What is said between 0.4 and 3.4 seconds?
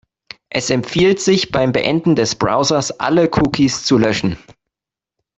Es empfiehlt sich, beim Beenden des Browsers alle